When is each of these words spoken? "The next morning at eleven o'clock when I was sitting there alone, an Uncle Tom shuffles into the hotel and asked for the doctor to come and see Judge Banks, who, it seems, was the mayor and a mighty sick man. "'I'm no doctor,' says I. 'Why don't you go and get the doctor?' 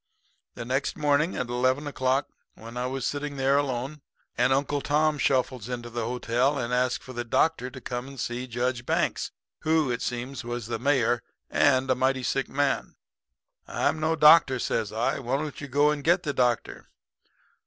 "The 0.55 0.65
next 0.65 0.97
morning 0.97 1.35
at 1.37 1.47
eleven 1.47 1.85
o'clock 1.85 2.27
when 2.55 2.75
I 2.75 2.87
was 2.87 3.05
sitting 3.05 3.37
there 3.37 3.55
alone, 3.59 4.01
an 4.35 4.51
Uncle 4.51 4.81
Tom 4.81 5.19
shuffles 5.19 5.69
into 5.69 5.91
the 5.91 6.05
hotel 6.05 6.57
and 6.57 6.73
asked 6.73 7.03
for 7.03 7.13
the 7.13 7.23
doctor 7.23 7.69
to 7.69 7.79
come 7.79 8.07
and 8.07 8.19
see 8.19 8.47
Judge 8.47 8.83
Banks, 8.83 9.29
who, 9.59 9.91
it 9.91 10.01
seems, 10.01 10.43
was 10.43 10.65
the 10.65 10.79
mayor 10.79 11.21
and 11.51 11.87
a 11.91 11.93
mighty 11.93 12.23
sick 12.23 12.49
man. 12.49 12.95
"'I'm 13.67 13.99
no 13.99 14.15
doctor,' 14.15 14.57
says 14.57 14.91
I. 14.91 15.19
'Why 15.19 15.37
don't 15.37 15.61
you 15.61 15.67
go 15.67 15.91
and 15.91 16.03
get 16.03 16.23
the 16.23 16.33
doctor?' 16.33 16.89